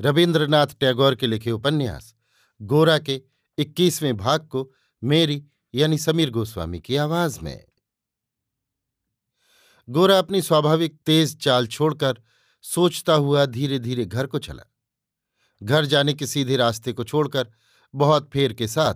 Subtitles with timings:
[0.00, 2.14] रविन्द्रनाथ टैगोर के लिखे उपन्यास,
[2.62, 3.22] गोरा के
[3.58, 4.72] इक्कीसवें भाग को
[5.04, 7.64] मेरी यानी समीर गोस्वामी की आवाज़ में।
[9.88, 12.22] गोरा अपनी स्वाभाविक तेज चाल छोड़कर
[12.62, 14.62] सोचता हुआ धीरे धीरे घर को चला।
[15.62, 17.52] घर जाने के सीधे रास्ते को छोड़कर
[17.94, 18.94] बहुत फेर के साथ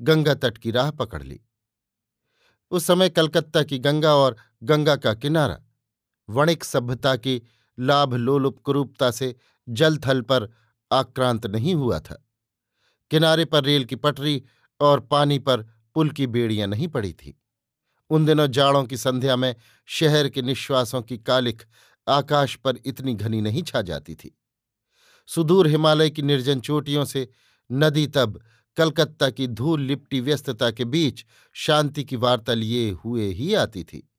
[0.00, 1.40] गंगा तट की राह पकड़ ली।
[2.70, 5.62] उस समय कलकत्ता की गंगा और गंगा का किनारा,
[6.28, 7.42] वणिक सभ्यता की
[7.78, 9.36] लाभ लोलुप कुरूपता से
[9.68, 10.52] जल थल पर
[10.92, 12.28] आक्रांत नहीं हुआ था।
[13.10, 14.42] किनारे पर रेल की पटरी
[14.80, 15.62] और पानी पर
[15.94, 17.40] पुल की बेड़ियाँ नहीं पड़ी थी।
[18.10, 19.56] उन दिनों जाड़ों की संध्या में
[19.86, 21.66] शहर के निश्वासों की कालिख
[22.08, 24.38] आकाश पर इतनी घनी नहीं छा जाती थी।
[25.26, 27.28] सुदूर हिमालय की निर्जन चोटियों से
[27.72, 28.40] नदी तब,
[28.76, 34.10] कलकत्ता की धूल लिपटी व्यस्तता के बीच शांति की वार्ता लिए हुए ही आती थी।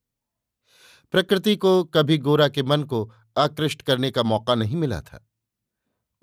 [1.11, 5.27] प्रकृति को कभी गोरा के मन को आकृष्ट करने का मौका नहीं मिला था।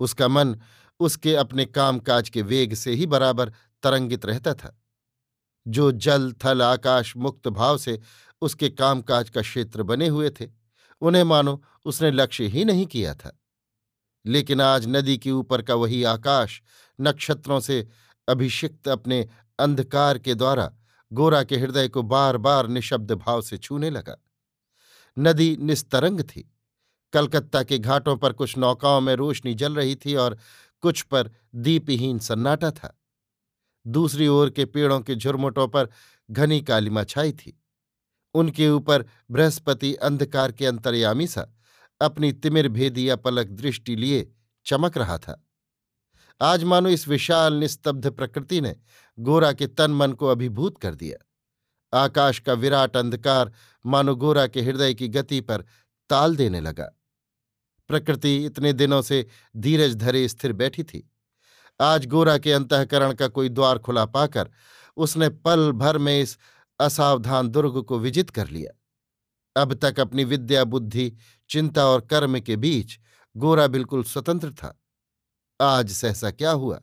[0.03, 0.59] उसका मन
[0.99, 4.81] उसके अपने कामकाज के वेग से ही बराबर तरंगित रहता था।
[5.67, 7.99] जो जल, थल, आकाश मुक्त भाव से
[8.41, 10.49] उसके कामकाज का क्षेत्र बने हुए थे,
[11.01, 13.39] उन्हें मानो उसने लक्ष्य ही नहीं किया था।
[14.25, 16.61] लेकिन आज नदी के ऊपर का वही आकाश
[17.01, 17.87] नक्षत्रों से
[18.29, 20.73] अभिषिक्त अपने अंधकार के द्वारा
[21.13, 24.17] गोरा के हृदय को बार बार निशब्द भाव से छूने लगा।
[25.19, 26.52] नदी निस्तरंग थी।
[27.13, 30.37] कलकत्ता के घाटों पर कुछ नौकाओं में रोशनी जल रही थी और
[30.81, 32.99] कुछ पर दीपहीन सन्नाटा था।
[33.87, 35.89] दूसरी ओर के पेड़ों के झुरमुटों पर
[36.31, 37.59] घनी कालिमा छाई थी।
[38.35, 41.47] उनके ऊपर बृहस्पति अंधकार के अंतर्यामी सा
[42.01, 44.31] अपनी तिमिर भेदिया पलक दृष्टि लिए
[44.65, 45.47] चमक रहा था।
[46.41, 48.75] आज मानो इस विशाल निस्तब्ध प्रकृति ने
[49.19, 51.17] गोरा के तन मन को अभिभूत कर दिया।
[52.03, 53.51] आकाश का विराट अंधकार
[53.85, 55.65] मानो गोरा के हृदय की गति पर
[56.09, 56.89] ताल देने लगा।
[57.89, 59.25] प्रकृति इतने दिनों से
[59.57, 61.09] धीरज धरे स्थिर बैठी थी।
[61.79, 64.49] आज गोरा के अंतकरण का कोई द्वार खुला पाकर
[64.97, 66.37] उसने पल भर में इस
[66.79, 71.11] असावधान दुर्ग को विजित कर लिया। अब तक अपनी विद्या, बुद्धि,
[71.49, 72.97] चिंता और कर्म के बीच
[73.35, 74.77] गोरा बिल्कुल स्वतंत्र था।
[75.61, 76.79] आज सहसा क्या हुआ?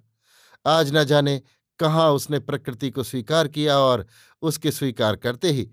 [0.66, 1.40] आज न जाने
[1.78, 4.06] कहाँ उसने प्रकृति को स्वीकार किया और
[4.42, 5.70] उसके स्वीकार करते ही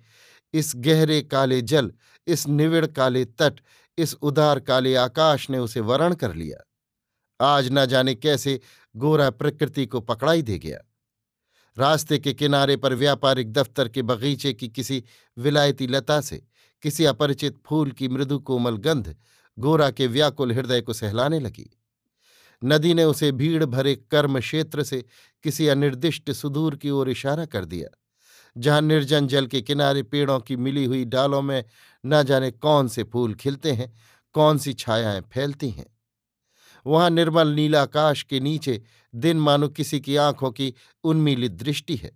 [0.53, 1.91] इस गहरे काले जल,
[2.27, 3.59] इस निविड़ काले तट
[3.97, 6.63] इस उदार काले आकाश ने उसे वरण कर लिया।
[7.45, 8.59] आज न जाने कैसे
[8.95, 10.79] गोरा प्रकृति को पकड़ाई दे गया।
[11.77, 15.03] रास्ते के किनारे पर व्यापारिक दफ्तर के बगीचे की किसी
[15.37, 16.47] विलायती लता से
[16.81, 19.15] किसी अपरिचित फूल की मृदु कोमल गंध
[19.59, 21.69] गोरा के व्याकुल हृदय को सहलाने लगी।
[22.63, 25.05] नदी ने उसे भीड़ भरे कर्म क्षेत्र से
[25.43, 27.89] किसी अनिर्दिष्ट सुदूर की ओर इशारा कर दिया।
[28.57, 31.63] जहाँ निर्जन जल के किनारे पेड़ों की मिली हुई डालों में
[32.05, 33.93] न जाने कौन से फूल खिलते हैं,
[34.33, 35.85] कौन सी छायाएँ फैलती हैं।
[36.85, 38.81] वहाँ निर्मल नीलाकाश के नीचे
[39.15, 40.73] दिन मानो किसी की आँखों की
[41.03, 42.11] उन्मीलित दृष्टि है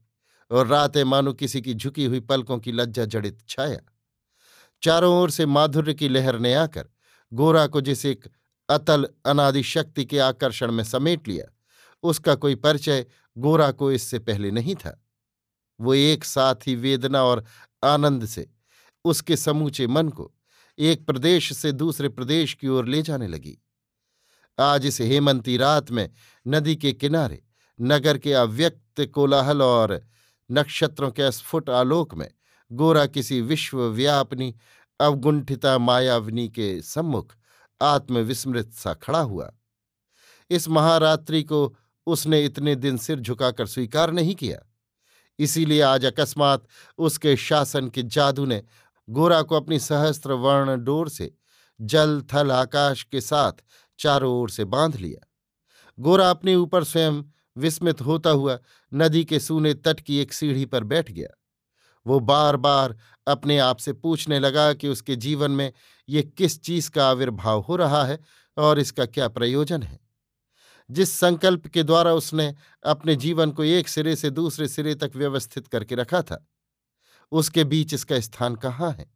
[0.51, 3.79] और रातें मानो किसी की झुकी हुई पलकों की लज्जा जड़ित छाया।
[4.83, 6.89] चारों ओर से माधुर्य की लहर ने आकर
[7.33, 8.27] गोरा को जिस एक
[8.69, 11.45] अतल अनादि शक्ति के आकर्षण में समेट लिया,
[12.03, 13.05] उसका कोई परिचय
[13.37, 15.03] गोरा को इससे पहले नहीं था।
[15.81, 17.43] वो एक साथ ही वेदना और
[17.83, 18.49] आनंद से,
[19.05, 20.31] उसके समूचे मन को
[20.79, 23.57] एक प्रदेश से दूसरे प्रदेश की ओर ले जाने लगी।
[24.59, 26.09] आज इस हेमंती रात में
[26.47, 27.43] नदी के किनारे,
[27.81, 30.07] नगर के अव्यक्त कोलाहल और
[30.51, 32.29] नक्षत्रों के स्फुट आलोक में
[32.71, 34.55] गोरा किसी विश्वव्यापनी,
[34.99, 37.35] अवगुंठिता मायावनी के सम्मुख
[37.81, 39.51] आत्मविस्मृत सा खड़ा हुआ।
[40.49, 41.75] इस महारात्रि को
[42.07, 44.70] उसने इतने दिन सिर झुकाकर स्वीकार नहीं किया।
[45.41, 46.67] इसीलिए आज अकस्मात
[46.97, 48.63] उसके शासन के जादू ने
[49.09, 51.33] गोरा को अपनी सहस्त्र वर्ण डोर से
[51.81, 53.51] जल, थल, आकाश के साथ
[53.99, 55.27] चारों ओर से बाँध लिया।
[55.99, 57.23] गोरा अपने ऊपर स्वयं
[57.57, 58.59] विस्मित होता हुआ
[58.93, 61.27] नदी के सूने तट की एक सीढ़ी पर बैठ गया।
[62.07, 62.97] वो बार बार
[63.27, 65.73] अपने आप से पूछने लगा कि उसके जीवन में
[66.09, 68.19] ये किस चीज़ का आविर्भाव हो रहा है
[68.57, 69.99] और इसका क्या प्रयोजन है।
[70.91, 72.55] जिस संकल्प के द्वारा उसने
[72.85, 76.47] अपने जीवन को एक सिरे से दूसरे सिरे तक व्यवस्थित करके रखा था,
[77.31, 79.11] उसके बीच इसका स्थान कहाँ है?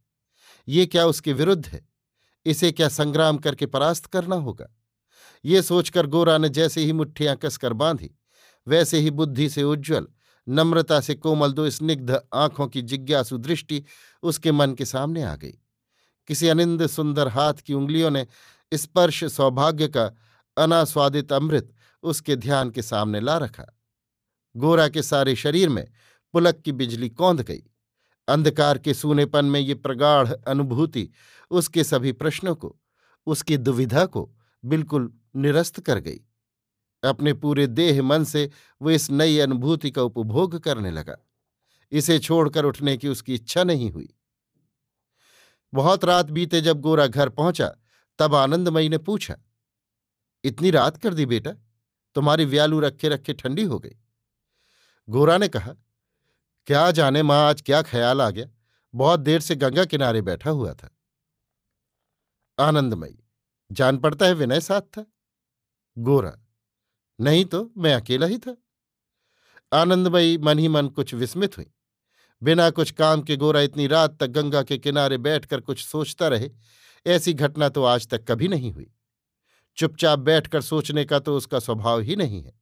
[0.68, 1.88] ये क्या उसके विरुद्ध है?
[2.46, 4.68] इसे क्या संग्राम करके परास्त करना होगा?
[5.46, 8.12] ये सोचकर गोरा ने जैसे ही मुठ्ठियाँ कसकर बांधी,
[8.68, 10.08] वैसे ही बुद्धि से उज्ज्वल,
[10.48, 13.84] नम्रता से कोमल दो स्निग्ध आँखों की जिज्ञासु दृष्टि
[14.24, 15.54] उसके मन के सामने आ गई।
[16.28, 18.26] किसी अनिंद सुंदर हाथ की उंगलियों ने
[18.72, 20.12] स्पर्श सौभाग्य का
[20.58, 21.74] अनास्वादित अमृत
[22.04, 23.66] उसके ध्यान के सामने ला रखा।
[24.56, 25.88] गोरा के सारे शरीर में
[26.34, 27.64] पुलक की बिजली कौंध गई।
[28.28, 31.10] अंधकार के सूनेपन में ये प्रगाढ़ अनुभूति
[31.52, 32.80] उसके सभी प्रश्नों को,
[33.28, 34.36] उसकी दुविधा को
[34.66, 36.20] बिल्कुल निरस्त कर गई।
[37.04, 38.50] अपने पूरे देह मन से
[38.82, 41.18] वो इस नई अनुभूति का उपभोग करने लगा।
[41.92, 44.14] इसे छोड़कर उठने की उसकी इच्छा नहीं हुई।
[45.74, 47.76] बहुत रात बीते जब गोरा घर पहुँचा,
[48.20, 49.36] तब आनंदमयी ने पूछा
[50.46, 51.52] इतनी रात कर दी बेटा,
[52.16, 53.96] तुम्हारी व्यालू रखे रखे ठंडी हो गई।
[55.10, 55.74] गोरा ने कहा,
[56.68, 58.50] क्या जाने माँ, आज क्या ख्याल आ गया?
[58.94, 60.90] बहुत देर से गंगा किनारे बैठा हुआ था।
[62.60, 63.24] आनंदमयी,
[63.72, 65.06] जान पड़ता है विनय साथ था?
[65.98, 66.34] गोरा,
[67.20, 68.56] नहीं तो मैं अकेला ही था।
[69.74, 71.72] आनंदमयी मन ही मन कुछ विस्मित हुई।
[72.42, 76.50] बिना कुछ काम के गोरा इतनी रात तक गंगा के किनारे बैठकर कुछ सोचता रहे,
[77.06, 78.92] ऐसी घटना तो आज तक कभी नहीं हुई।
[79.78, 82.54] चुपचाप बैठकर सोचने का तो उसका स्वभाव ही नहीं है।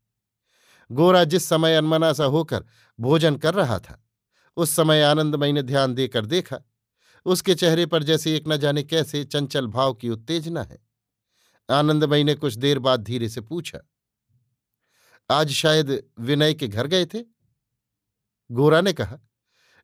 [0.89, 2.65] गोरा जिस समय अनमना सा होकर
[3.00, 4.00] भोजन कर रहा था,
[4.57, 6.60] उस समय आनंदमयी ने ध्यान देकर देखा,
[7.25, 10.81] उसके चेहरे पर जैसे एक न जाने कैसे चंचल भाव की उत्तेजना है।
[11.69, 13.80] आनंदमयी ने कुछ देर बाद धीरे से पूछा,
[15.30, 17.24] आज शायद विनय के घर गए थे?
[18.50, 19.19] गोरा ने कहा,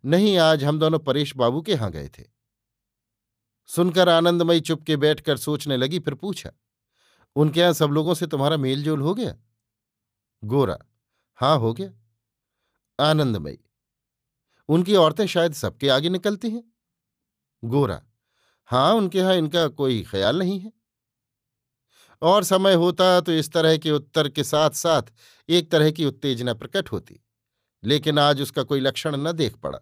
[0.04, 2.24] नहीं, आज हम दोनों परेश बाबू के यहाँ गए थे।
[3.70, 6.52] सुनकर आनंदमयी चुपके बैठकर सोचने लगी, फिर पूछा
[7.36, 9.36] उनके यहाँ सब लोगों से तुम्हारा मेलजोल हो गया?
[10.44, 10.78] गोरा,
[11.40, 11.92] हाँ, हो गया।
[13.00, 13.58] आनंदमयी,
[14.70, 16.64] उनकी औरतें शायद सबके आगे निकलती हैं?
[17.64, 18.02] गोरा,
[18.70, 20.72] हाँ, उनके यहाँ इनका कोई ख्याल नहीं है।
[22.22, 25.12] और समय होता तो इस तरह के उत्तर के साथ साथ
[25.50, 27.20] एक तरह की उत्तेजना प्रकट होती,
[27.84, 29.80] लेकिन आज उसका कोई लक्षण न देख पड़ा।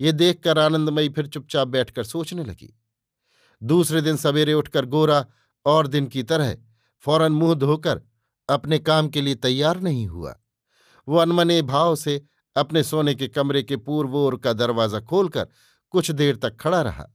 [0.00, 2.72] ये देखकर आनंदमयी फिर चुपचाप बैठकर सोचने लगी।
[3.62, 5.24] दूसरे दिन सवेरे उठकर गोरा
[5.66, 6.56] और दिन की तरह
[7.00, 8.00] फ़ौरन मुँह धोकर
[8.48, 10.34] अपने काम के लिए तैयार नहीं हुआ।
[11.08, 12.22] वो अनमने भाव से
[12.56, 15.48] अपने सोने के कमरे के पूर्व ओर का दरवाज़ा खोलकर
[15.90, 17.06] कुछ देर तक खड़ा रहा।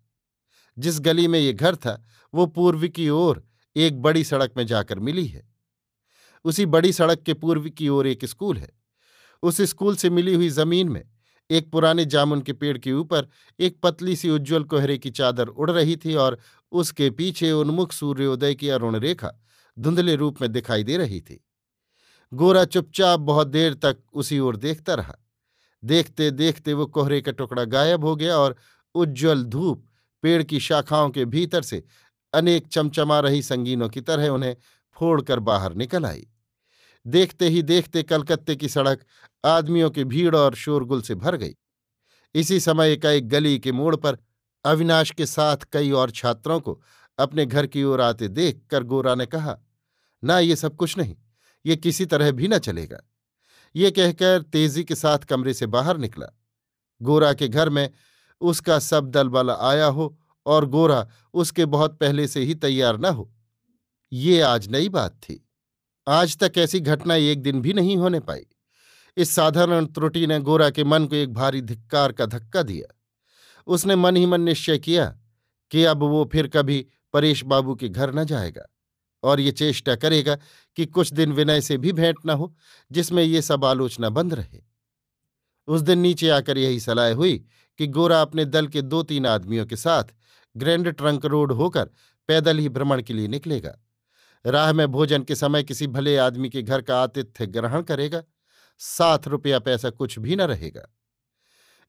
[0.77, 2.03] जिस गली में ये घर था,
[2.33, 3.43] वो पूर्व की ओर
[3.75, 5.49] एक बड़ी सड़क में जाकर मिली है।
[6.45, 8.69] उसी बड़ी सड़क के पूर्व की ओर एक स्कूल है।
[9.43, 11.03] उस स्कूल से मिली हुई ज़मीन में
[11.51, 13.27] एक पुराने जामुन के पेड़ के ऊपर
[13.59, 16.39] एक पतली सी उज्ज्वल कोहरे की चादर उड़ रही थी और
[16.71, 19.31] उसके पीछे उन्मुख सूर्योदय की अरुण रेखा
[19.79, 21.45] धुंधले रूप में दिखाई दे रही थी।
[22.33, 25.15] गोरा चुपचाप बहुत देर तक उसी ओर देखता रहा।
[25.83, 28.55] देखते देखते वो कोहरे का टुकड़ा गायब हो गया और
[28.95, 29.85] उज्ज्वल धूप
[30.21, 31.83] पेड़ की शाखाओं के भीतर से
[32.33, 34.55] अनेक चमचमा रही संगीनों की तरह उन्हें
[34.93, 36.27] फोड़कर बाहर निकल आई।
[37.07, 39.05] देखते ही देखते कलकत्ते की सड़क
[39.45, 41.55] आदमियों की भीड़ और शोरगुल से भर गई।
[42.35, 44.17] इसी समय एक गली के मोड़ पर
[44.65, 46.81] अविनाश के साथ कई और छात्रों को
[47.19, 49.57] अपने घर की ओर आते देख कर गोरा ने कहा,
[50.23, 51.15] ना ये सब कुछ नहीं,
[51.65, 52.99] ये किसी तरह भी न चलेगा।
[53.75, 56.27] ये कहकर तेज़ी के साथ कमरे से बाहर निकला।
[57.01, 57.89] गोरा के घर में
[58.41, 60.15] उसका सब दल बल आया हो
[60.45, 63.31] और गोरा उसके बहुत पहले से ही तैयार न हो।
[64.11, 65.39] ये आज नई बात थी।
[66.07, 68.45] आज तक ऐसी घटना एक दिन भी नहीं होने पाई।
[69.17, 72.93] इस साधारण त्रुटि ने गोरा के मन को एक भारी धिक्कार का धक्का दिया।
[73.67, 75.05] उसने मन ही मन निश्चय किया
[75.71, 78.65] कि अब वो फिर कभी परेश बाबू के घर न जाएगा
[79.23, 80.35] और ये चेष्टा करेगा
[80.77, 82.55] कि कुछ दिन विनय से भी भेंट न हो,
[82.91, 84.61] जिसमें ये सब आलोचना बंद रहे।
[85.67, 87.45] उस दिन नीचे आकर यही सलाह हुई
[87.77, 90.03] कि गोरा अपने दल के दो तीन आदमियों के साथ
[90.57, 91.89] ग्रैंड ट्रंक रोड होकर
[92.27, 93.77] पैदल ही भ्रमण के लिए निकलेगा।
[94.45, 98.23] राह में भोजन के समय किसी भले आदमी के घर का आतिथ्य ग्रहण करेगा।
[98.77, 100.87] सात रुपया पैसा कुछ भी न रहेगा।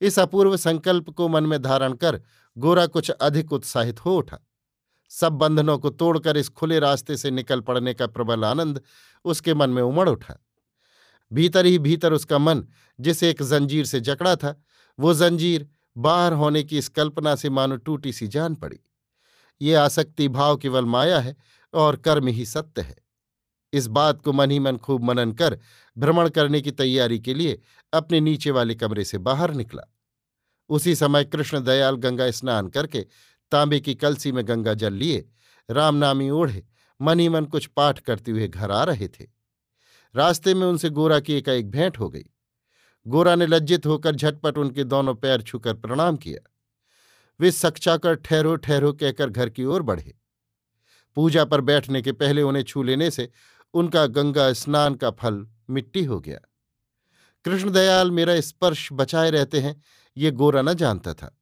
[0.00, 2.20] इस अपूर्व संकल्प को मन में धारण कर
[2.56, 4.38] गोरा कुछ अधिक उत्साहित हो उठा।
[5.08, 8.80] सब बंधनों को तोड़कर इस खुले रास्ते से निकल पड़ने का प्रबल आनंद
[9.24, 10.46] उसके मन में उमड़ उठा।
[11.32, 12.64] भीतर ही भीतर उसका मन,
[13.00, 14.62] जिस एक जंजीर से जकड़ा था,
[15.00, 18.80] वो जंजीर बाहर होने की इस कल्पना से मानो टूटी सी जान पड़ी।
[19.62, 21.36] ये आसक्ति भाव केवल माया है
[21.74, 22.96] और कर्म ही सत्य है।
[23.72, 25.58] इस बात को मन ही मन खूब मनन कर,
[25.98, 27.60] भ्रमण करने की तैयारी के लिए
[27.92, 29.82] अपने नीचे वाले कमरे से बाहर निकला।
[30.68, 33.06] उसी समय कृष्ण दयाल गंगा स्नान करके
[33.54, 35.28] तांबे की कलसी में गंगा जल लिए,
[35.70, 36.66] रामनामी ओढ़े
[37.00, 39.26] मन ही मन कुछ पाठ करते हुए घर आ रहे थे।
[40.14, 42.24] रास्ते में उनसे गोरा की एकाएक भेंट हो गई।
[43.06, 46.50] गोरा ने लज्जित होकर झटपट उनके दोनों पैर छूकर प्रणाम किया।
[47.40, 50.14] वे सकचाकर ठहरो ठहरो कहकर घर की ओर बढ़े।
[51.14, 53.30] पूजा पर बैठने के पहले उन्हें छू लेने से
[53.74, 56.38] उनका गंगा स्नान का फल मिट्टी हो गया।
[57.44, 59.82] कृष्णदयाल मेरा स्पर्श बचाए रहते हैं,
[60.16, 61.38] ये गोरा न जानता था।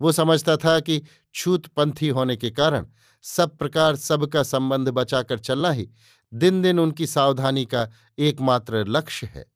[0.00, 1.02] वो समझता था कि
[1.34, 2.86] छूतपंथी होने के कारण
[3.22, 5.90] सब प्रकार सबका संबंध बचाकर चलना ही
[6.34, 9.52] दिन दिन उनकी सावधानी का एकमात्र लक्ष्य है।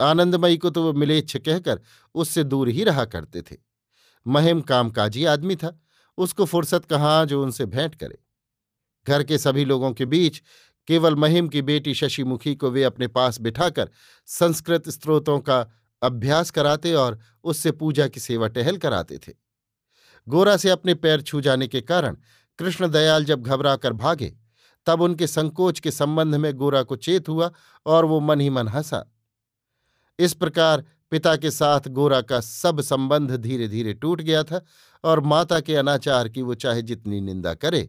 [0.00, 1.80] आनंदमयी को तो वो मिलेच्छ कहकर
[2.14, 3.56] उससे दूर ही रहा करते थे।
[4.26, 5.80] महिम कामकाजी आदमी था।
[6.18, 8.18] उसको फुर्सत कहाँ जो उनसे भेंट करे।
[9.08, 10.42] घर के सभी लोगों के बीच
[10.86, 13.90] केवल महिम की बेटी शशिमुखी को वे अपने पास बिठाकर
[14.26, 15.66] संस्कृत स्त्रोतों का
[16.02, 19.43] अभ्यास कराते और उससे पूजा की सेवा टहल कराते थे।
[20.28, 22.16] गोरा से अपने पैर छू जाने के कारण
[22.58, 24.34] कृष्णदयाल जब घबरा कर भागे,
[24.86, 27.50] तब उनके संकोच के संबंध में गोरा को चेत हुआ
[27.86, 29.04] और वो मन ही मन हंसा।
[30.18, 34.60] इस प्रकार पिता के साथ गोरा का सब संबंध धीरे धीरे टूट गया था
[35.04, 37.88] और माता के अनाचार की वो चाहे जितनी निंदा करे,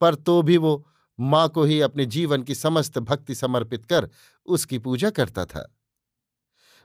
[0.00, 0.84] पर तो भी वो
[1.18, 4.08] माँ को ही अपने जीवन की समस्त भक्ति समर्पित कर
[4.46, 5.68] उसकी पूजा करता था।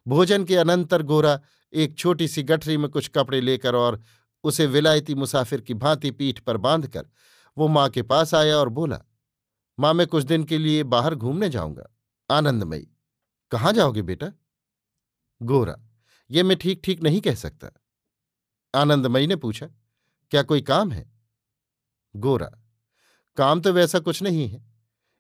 [0.08, 1.40] भोजन के अनंतर गोरा
[1.74, 4.02] एक छोटी सी गठरी में कुछ कपड़े लेकर और
[4.44, 7.08] उसे विलायती मुसाफिर की भांति पीठ पर बांधकर
[7.58, 9.00] वो माँ के पास आया और बोला,
[9.80, 11.84] माँ, मैं कुछ दिन के लिए बाहर घूमने जाऊँगा।
[12.30, 12.88] आनंदमयी,
[13.52, 14.32] कहाँ जाओगे बेटा?
[15.42, 15.76] गोरा,
[16.32, 17.70] ये मैं ठीक ठीक नहीं कह सकता।
[18.76, 19.68] आनंदमयी ने पूछा,
[20.32, 21.12] क्या कोई काम है?
[22.16, 22.52] गोरा,
[23.38, 24.66] काम तो वैसा कुछ नहीं है।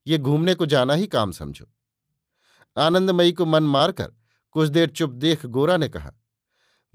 [0.08, 1.66] ये घूमने को जाना ही काम समझो।
[2.78, 4.14] आनंदमयी को मन मारकर
[4.52, 6.12] कुछ देर चुप देख गोरा ने कहा,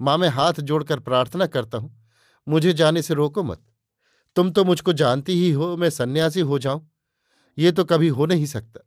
[0.01, 1.98] माँ, मैं हाथ जोड़कर प्रार्थना करता हूँ
[2.49, 3.61] मुझे जाने से रोको मत।
[4.35, 6.91] तुम तो मुझको जानती ही हो, मैं सन्यासी हो जाऊँ।
[7.57, 8.79] ये तो कभी हो नहीं सकता।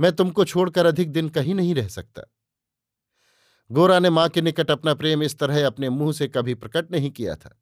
[0.00, 2.22] मैं तुमको छोड़कर अधिक दिन कहीं नहीं रह सकता।
[3.70, 7.10] गोरा ने माँ के निकट अपना प्रेम इस तरह अपने मुँह से कभी प्रकट नहीं
[7.10, 7.58] किया था।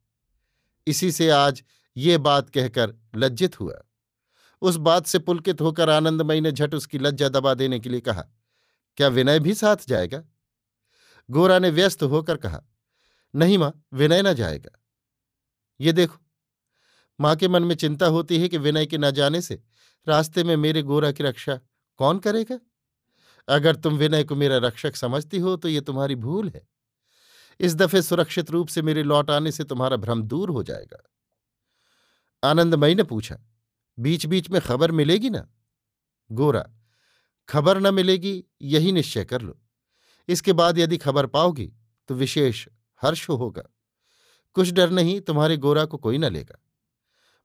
[0.87, 1.63] इसी से आज
[1.97, 3.75] ये बात कहकर लज्जित हुआ।
[4.63, 8.25] उस बात से पुलकित होकर आनंदमयी ने झट उसकी लज्जा दबा देने के लिए कहा,
[8.97, 10.23] क्या विनय भी साथ जाएगा?
[11.31, 12.63] गोरा ने व्यस्त होकर कहा,
[13.35, 14.84] नहीं माँ, विनय न जाएगा।
[15.81, 16.19] ये देखो,
[17.21, 19.63] माँ के मन में चिंता होती है कि विनय के न जाने से
[20.07, 21.59] रास्ते में मेरे गोरा की रक्षा
[22.01, 22.59] कौन करेगा?
[23.49, 26.67] अगर तुम विनय को मेरा रक्षक समझती हो तो ये तुम्हारी भूल है।
[27.61, 31.03] इस दफे सुरक्षित रूप से मेरे लौट आने से तुम्हारा भ्रम दूर हो जाएगा।
[32.43, 33.39] आनंदमयी ने पूछा
[33.99, 35.47] बीच बीच में खबर मिलेगी ना?
[36.31, 36.65] गोरा,
[37.49, 39.59] खबर न मिलेगी, यही निश्चय कर लो।
[40.29, 41.73] इसके बाद यदि खबर पाओगी
[42.09, 42.67] तो विशेष
[43.03, 43.63] हर्ष होगा।
[44.55, 46.59] कुछ डर नहीं, तुम्हारे गोरा को कोई न लेगा।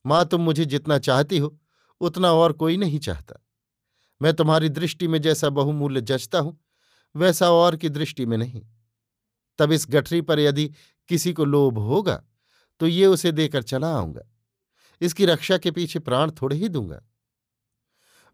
[0.06, 1.60] माँ, तुम मुझे जितना चाहती हो,
[2.01, 3.46] उतना और कोई नहीं चाहता।
[4.22, 6.60] मैं तुम्हारी दृष्टि में जैसा बहुमूल्य जचता हूँ,
[7.16, 8.62] वैसा और की दृष्टि में नहीं।
[9.60, 10.72] तब इस गठरी पर यदि
[11.10, 12.24] किसी को लोभ होगा
[12.80, 14.22] तो ये उसे देकर चला आऊँगा।
[15.01, 17.01] इसकी रक्षा के पीछे प्राण थोड़े ही दूँगा।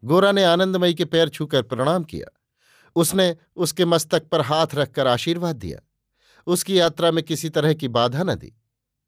[0.04, 2.28] गोरा ने आनंदमयी के पैर छूकर प्रणाम किया।
[2.96, 5.80] उसने उसके मस्तक पर हाथ रखकर आशीर्वाद दिया।
[6.48, 8.54] उसकी यात्रा में किसी तरह की बाधा न दी।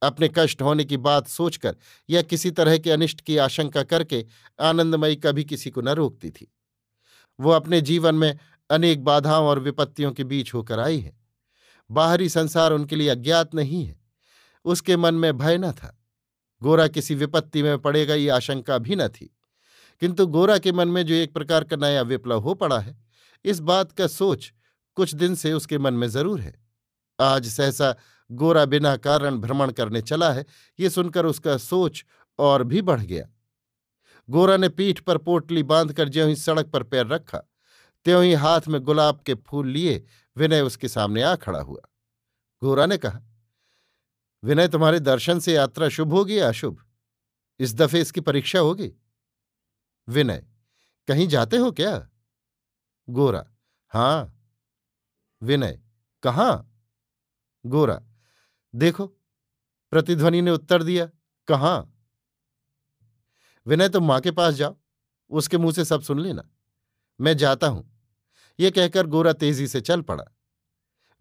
[0.01, 1.75] अपने कष्ट होने की बात सोचकर
[2.09, 4.25] या किसी तरह के अनिष्ट की आशंका करके
[4.61, 6.53] आनंदमयी कभी किसी को न रोकती थी।
[7.39, 8.39] वो अपने जीवन में
[8.69, 11.17] अनेक बाधाओं और विपत्तियों के बीच होकर आई है।
[11.91, 13.99] बाहरी संसार उनके लिए अज्ञात नहीं है।
[14.65, 16.03] उसके मन में भय न था।
[16.63, 19.37] गोरा किसी विपत्ति में पड़ेगा ये आशंका भी न थी।
[19.99, 22.97] किंतु गोरा के मन में जो एक प्रकार का नया विप्लव हो पड़ा है,
[23.45, 24.53] इस बात का सोच
[24.95, 26.63] कुछ दिन से उसके मन में ज़रूर है।
[27.19, 27.95] आज सहसा
[28.31, 30.45] गोरा बिना कारण भ्रमण करने चला है,
[30.79, 32.05] ये सुनकर उसका सोच
[32.39, 33.29] और भी बढ़ गया।
[34.29, 37.37] गोरा ने पीठ पर पोटली बांधकर ज्यों ही सड़क पर पैर रखा,
[38.05, 40.05] त्यों ही हाथ में गुलाब के फूल लिए,
[40.37, 41.81] विनय उसके सामने आ खड़ा हुआ।
[42.63, 43.21] गोरा ने कहा,
[44.43, 46.85] विनय, तुम्हारे दर्शन से यात्रा शुभ होगी या अशुभ?
[47.59, 48.91] इस दफे इसकी परीक्षा होगी?
[50.07, 50.47] विनय,
[51.07, 52.09] कहीं जाते हो क्या?
[53.09, 53.45] गोरा,
[53.89, 54.33] हाँ।
[55.41, 55.81] विनय,
[56.23, 56.73] कहाँ?
[57.65, 58.03] गोरा
[58.77, 59.07] देखो,
[59.91, 61.09] प्रतिध्वनि ने उत्तर दिया,
[61.47, 62.05] कहाँ?
[63.67, 64.77] विनय, तुम माँ के पास जाओ,
[65.29, 66.49] उसके मुँह से सब सुन लेना।
[67.21, 68.01] मैं जाता हूँ।
[68.59, 70.23] ये कहकर गोरा तेज़ी से चल पड़ा।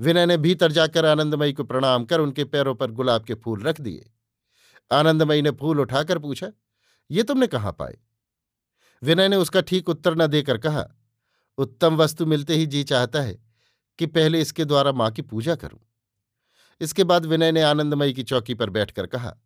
[0.01, 3.81] विनय ने भीतर जाकर आनंदमयी को प्रणाम कर उनके पैरों पर गुलाब के फूल रख
[3.81, 4.11] दिए।
[4.93, 6.53] आनंदमयी ने फूल उठाकर पूछा,
[7.11, 7.99] ये तुमने कहाँ पाए?
[9.03, 10.89] विनय ने उसका ठीक उत्तर न देकर कहा,
[11.59, 13.39] उत्तम वस्तु मिलते ही जी चाहता है
[13.99, 15.86] कि पहले इसके द्वारा माँ की पूजा करूँ।
[16.80, 19.37] इसके बाद विनय ने आनंदमयी की चौकी पर बैठकर कहा,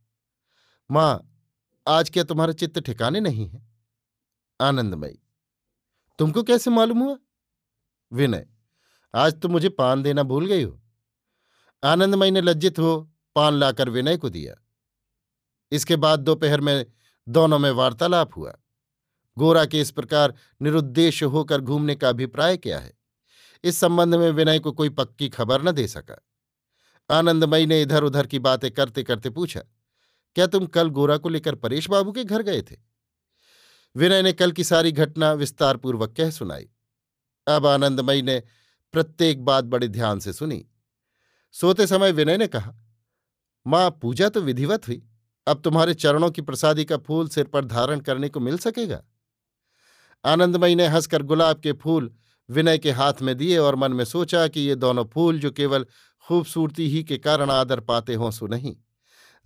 [0.90, 1.26] माँ,
[1.86, 3.62] आज क्या तुम्हारा चित्त ठिकाने नहीं है?
[4.60, 5.18] आनंदमयी,
[6.18, 7.16] तुमको कैसे मालूम हुआ?
[8.12, 8.46] विनय,
[9.14, 10.80] आज तुम मुझे पान देना भूल गई हो।
[11.84, 14.54] आनंदमयी ने लज्जित हो पान लाकर विनय को दिया।
[15.72, 16.86] इसके बाद दोपहर में
[17.28, 18.54] दोनों में वार्तालाप हुआ।
[19.36, 22.92] गोरा के इस प्रकार निरुद्देश्य होकर घूमने का अभिप्राय क्या है?
[23.64, 26.18] इस संबंध में विनय को कोई पक्की खबर न दे सका।
[27.10, 29.60] आनंदमयी ने इधर उधर की बातें करते करते पूछा,
[30.36, 32.76] क्या तुम कल गोरा को लेकर परेश बाबू के घर गए थे?
[33.96, 36.68] विनय ने कल की सारी घटना विस्तारपूर्वक कह सुनाई।
[37.46, 38.42] अब आनंदमयी ने
[38.94, 40.64] प्रत्येक बात बड़े ध्यान से सुनी।
[41.54, 42.74] सोते समय विनय ने कहा,
[43.66, 45.02] माँ, पूजा तो विधिवत हुई।
[45.46, 49.02] अब तुम्हारे चरणों की प्रसादी का फूल सिर पर धारण करने को मिल सकेगा?
[50.24, 52.10] आनंदमयी ने हंसकर गुलाब के फूल
[52.48, 55.86] विनय के हाथ में दिए और मन में सोचा कि ये दोनों फूल जो केवल
[56.30, 58.74] खूबसूरती ही के कारण आदर पाते हों सो नहीं।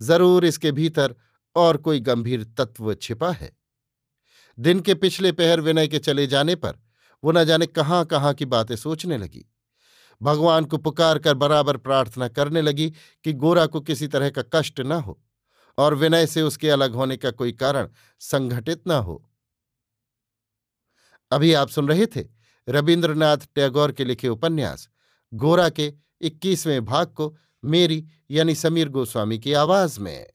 [0.01, 1.15] ज़रूर इसके भीतर
[1.55, 3.51] और कोई गंभीर तत्व छिपा है।
[4.57, 6.77] दिन के पिछले पहर विनय के चले जाने पर
[7.23, 9.45] वो न जाने कहाँ कहाँ की बातें सोचने लगी।
[10.21, 12.89] भगवान को पुकार कर बराबर प्रार्थना करने लगी
[13.25, 15.19] कि गोरा को किसी तरह का कष्ट न हो
[15.77, 17.89] और विनय से उसके अलग होने का कोई कारण
[18.21, 19.21] संघटित न हो।
[21.31, 22.25] अभी आप सुन रहे थे
[22.67, 24.89] रविन्द्रनाथ टैगोर के लिखे उपन्यास,
[25.31, 25.93] गोरा के
[26.25, 30.25] इक्कीसवें भाग को मेरी यानी समीर गोस्वामी की आवाज़ में।